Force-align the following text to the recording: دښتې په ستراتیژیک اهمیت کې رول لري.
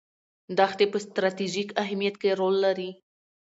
دښتې 0.57 0.85
په 0.91 0.97
ستراتیژیک 1.05 1.69
اهمیت 1.83 2.15
کې 2.21 2.31
رول 2.39 2.55
لري. 2.65 2.89